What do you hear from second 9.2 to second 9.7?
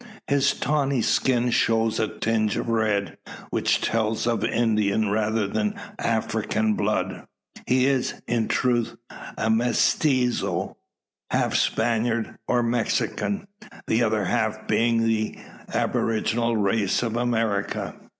a